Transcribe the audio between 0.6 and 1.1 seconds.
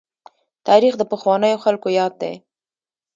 تاريخ د